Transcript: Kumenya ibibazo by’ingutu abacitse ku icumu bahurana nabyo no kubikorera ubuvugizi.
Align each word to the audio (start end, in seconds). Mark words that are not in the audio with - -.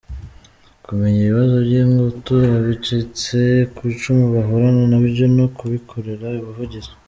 Kumenya 0.85 1.19
ibibazo 1.21 1.55
by’ingutu 1.65 2.33
abacitse 2.57 3.37
ku 3.75 3.81
icumu 3.93 4.23
bahurana 4.33 4.83
nabyo 4.91 5.25
no 5.37 5.45
kubikorera 5.57 6.27
ubuvugizi. 6.41 6.91